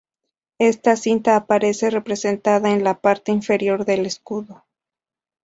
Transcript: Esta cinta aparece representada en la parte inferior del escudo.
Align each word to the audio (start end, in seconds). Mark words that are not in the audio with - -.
Esta 0.57 0.95
cinta 0.95 1.35
aparece 1.35 1.91
representada 1.91 2.71
en 2.71 2.83
la 2.83 2.99
parte 3.01 3.31
inferior 3.31 3.85
del 3.85 4.07
escudo. 4.07 4.65